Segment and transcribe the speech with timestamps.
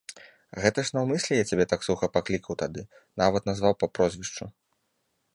[0.61, 2.81] Гэта ж наўмысля я цябе так суха паклікаў тады,
[3.23, 4.43] нават назваў па прозвішчу.